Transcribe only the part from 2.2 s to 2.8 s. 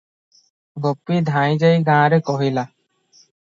କହିଲା।